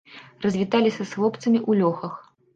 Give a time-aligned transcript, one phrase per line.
[0.45, 2.19] Развіталіся з хлопцамі ў лёхах.